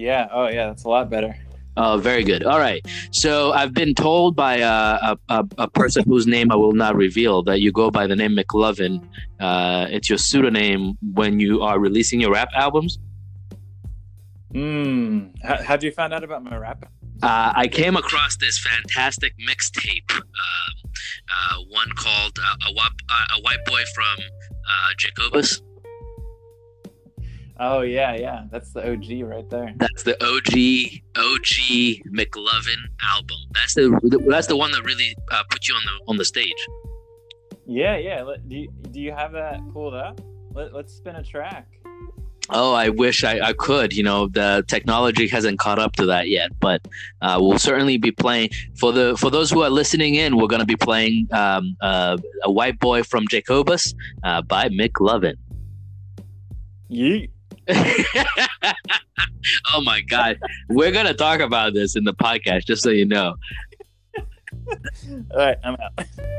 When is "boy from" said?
23.66-24.16, 52.80-53.28